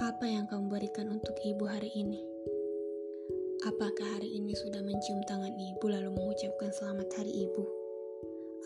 Apa 0.00 0.24
yang 0.24 0.48
kamu 0.48 0.70
berikan 0.70 1.10
untuk 1.10 1.34
ibu 1.42 1.66
hari 1.66 1.90
ini? 1.92 2.22
Apakah 3.66 4.06
hari 4.16 4.30
ini 4.38 4.54
sudah 4.54 4.78
mencium 4.78 5.18
tangan 5.26 5.52
ibu 5.52 5.84
lalu 5.90 6.14
mengucapkan 6.14 6.70
selamat 6.70 7.10
hari 7.18 7.50
ibu? 7.50 7.66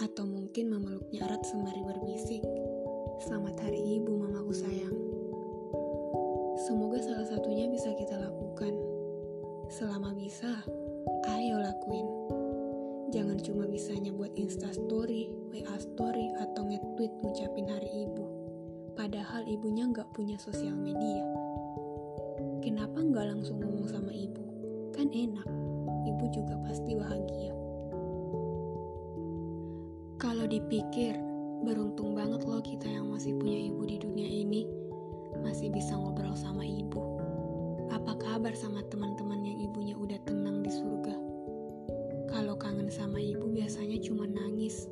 Atau 0.05 0.29
mungkin 0.29 0.69
memeluknya 0.71 1.25
erat 1.25 1.43
sembari 1.49 1.83
berbisik, 1.83 2.45
Selamat 3.25 3.57
hari 3.65 3.81
ibu 3.97 4.13
mamaku 4.13 4.53
sayang. 4.53 4.99
Semoga 6.69 7.01
salah 7.01 7.25
satunya 7.25 7.65
bisa 7.73 7.97
kita 7.97 8.21
lakukan. 8.21 8.77
Selama 9.73 10.13
bisa, 10.13 10.53
ayo 11.33 11.57
lakuin. 11.59 12.07
Jangan 13.09 13.41
cuma 13.41 13.65
bisanya 13.65 14.13
buat 14.13 14.37
instastory, 14.37 15.33
WA 15.49 15.77
story, 15.81 16.29
atau 16.37 16.69
nge-tweet 16.69 17.13
ngucapin 17.25 17.56
ibunya 19.57 19.89
nggak 19.89 20.13
punya 20.13 20.37
sosial 20.37 20.77
media. 20.77 21.25
Kenapa 22.61 23.01
nggak 23.01 23.27
langsung 23.33 23.65
ngomong 23.65 23.89
sama 23.89 24.13
ibu? 24.13 24.45
Kan 24.93 25.09
enak, 25.09 25.49
ibu 26.05 26.25
juga 26.29 26.61
pasti 26.61 26.93
bahagia. 26.93 27.57
Kalau 30.21 30.45
dipikir, 30.45 31.17
Beruntung 31.65 32.13
banget 32.13 32.45
loh 32.45 32.61
kita 32.61 32.85
yang 32.85 33.09
masih 33.09 33.33
punya 33.41 33.57
ibu 33.57 33.89
di 33.89 33.97
dunia 33.97 34.29
ini. 34.29 34.69
Masih 35.41 35.73
bisa 35.73 35.97
ngobrol 35.97 36.37
sama 36.37 36.69
ibu. 36.69 37.01
Apa 37.89 38.13
kabar 38.21 38.53
sama 38.53 38.85
teman-teman 38.93 39.41
yang 39.41 39.65
ibunya 39.65 39.97
udah 39.97 40.21
tenang 40.29 40.61
di 40.61 40.69
surga? 40.69 41.17
Kalau 42.29 42.61
kangen 42.61 42.93
sama 42.93 43.17
ibu 43.17 43.49
biasanya 43.49 43.97
cuma 44.05 44.29
nangis. 44.29 44.85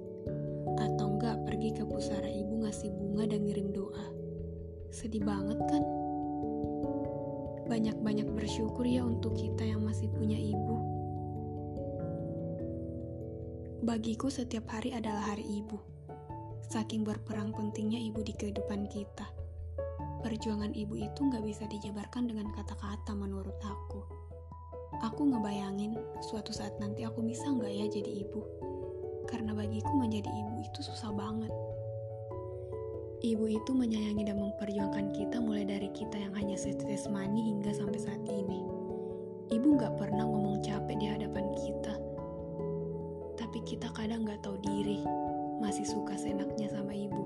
Atau 0.80 1.20
enggak 1.20 1.44
pergi 1.44 1.76
ke 1.76 1.84
pusara 1.84 2.32
ibu 2.32 2.64
ngasih 2.64 2.88
bunga 2.96 3.28
dan 3.28 3.44
ngirim 3.44 3.68
doa. 3.76 4.06
Sedih 4.94 5.26
banget 5.26 5.58
kan? 5.66 5.82
Banyak-banyak 7.66 8.30
bersyukur 8.30 8.86
ya 8.86 9.02
untuk 9.02 9.34
kita 9.34 9.66
yang 9.66 9.82
masih 9.82 10.06
punya 10.14 10.38
ibu. 10.38 10.78
Bagiku 13.82 14.30
setiap 14.30 14.70
hari 14.70 14.94
adalah 14.94 15.34
hari 15.34 15.42
ibu. 15.42 15.82
Saking 16.70 17.02
berperang 17.02 17.50
pentingnya 17.50 17.98
ibu 18.06 18.22
di 18.22 18.38
kehidupan 18.38 18.86
kita. 18.86 19.26
Perjuangan 20.22 20.70
ibu 20.78 20.94
itu 20.94 21.20
nggak 21.26 21.42
bisa 21.42 21.66
dijabarkan 21.66 22.30
dengan 22.30 22.54
kata-kata 22.54 23.18
menurut 23.18 23.58
aku. 23.66 23.98
Aku 25.02 25.26
ngebayangin 25.26 25.98
suatu 26.22 26.54
saat 26.54 26.78
nanti 26.78 27.02
aku 27.02 27.18
bisa 27.26 27.50
nggak 27.50 27.74
ya 27.74 27.86
jadi 27.90 28.22
ibu. 28.22 28.46
Karena 29.26 29.58
bagiku 29.58 29.90
menjadi 29.98 30.30
ibu 30.30 30.62
itu 30.62 30.86
susah 30.86 31.10
banget. 31.10 31.50
Ibu 33.24 33.56
itu 33.56 33.72
menyayangi 33.72 34.28
dan 34.28 34.36
memperjuangkan 34.36 35.16
kita 35.16 35.40
mulai 35.40 35.64
dari 35.64 35.88
kita 35.96 36.12
yang 36.20 36.36
hanya 36.36 36.60
setetes 36.60 37.08
mani 37.08 37.56
hingga 37.56 37.72
sampai 37.72 37.96
saat 37.96 38.20
ini. 38.28 38.60
Ibu 39.48 39.80
nggak 39.80 39.96
pernah 39.96 40.28
ngomong 40.28 40.60
capek 40.60 40.92
di 41.00 41.08
hadapan 41.08 41.48
kita. 41.56 41.96
Tapi 43.40 43.64
kita 43.64 43.88
kadang 43.96 44.28
nggak 44.28 44.44
tahu 44.44 44.60
diri 44.60 45.00
masih 45.56 45.88
suka 45.88 46.20
senaknya 46.20 46.68
sama 46.68 46.92
ibu. 46.92 47.24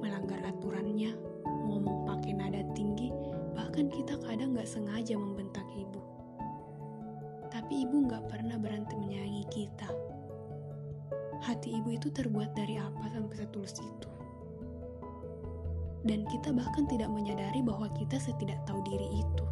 Melanggar 0.00 0.40
aturannya, 0.48 1.12
ngomong 1.44 2.08
pakai 2.08 2.32
nada 2.32 2.64
tinggi, 2.72 3.12
bahkan 3.52 3.92
kita 3.92 4.16
kadang 4.16 4.56
gak 4.56 4.64
sengaja 4.64 5.12
membentak 5.12 5.68
ibu. 5.76 6.00
Tapi 7.52 7.84
ibu 7.84 8.08
gak 8.08 8.32
pernah 8.32 8.56
berhenti 8.56 8.96
menyayangi 8.96 9.44
kita. 9.52 9.92
Hati 11.44 11.84
ibu 11.84 12.00
itu 12.00 12.08
terbuat 12.08 12.56
dari 12.56 12.80
apa 12.80 13.12
sampai 13.12 13.36
setulus 13.36 13.76
itu? 13.76 14.21
Dan 16.02 16.26
kita 16.26 16.50
bahkan 16.50 16.90
tidak 16.90 17.10
menyadari 17.14 17.62
bahwa 17.62 17.86
kita 17.94 18.18
setidak 18.18 18.58
tahu 18.66 18.82
diri 18.82 19.22
itu. 19.22 19.46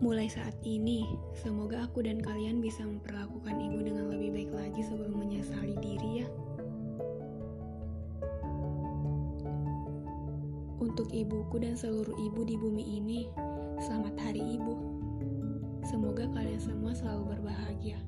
Mulai 0.00 0.32
saat 0.32 0.56
ini, 0.64 1.04
semoga 1.36 1.84
aku 1.84 2.00
dan 2.00 2.24
kalian 2.24 2.64
bisa 2.64 2.80
memperlakukan 2.84 3.52
ibu 3.60 3.84
dengan 3.84 4.08
lebih 4.08 4.32
baik 4.32 4.50
lagi 4.52 4.80
sebelum 4.80 5.12
menyesali 5.12 5.76
diri 5.76 6.24
ya. 6.24 6.28
Untuk 10.80 11.12
ibuku 11.12 11.60
dan 11.60 11.76
seluruh 11.76 12.16
ibu 12.16 12.40
di 12.48 12.56
bumi 12.56 12.84
ini, 12.96 13.28
selamat 13.76 14.16
hari 14.20 14.56
ibu. 14.56 14.76
Semoga 15.84 16.28
kalian 16.32 16.60
semua 16.60 16.96
selalu 16.96 17.36
berbahagia. 17.36 18.00